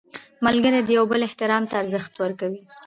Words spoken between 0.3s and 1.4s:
ملګری د یو بل